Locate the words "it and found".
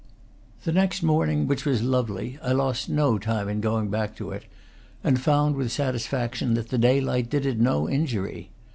4.31-5.55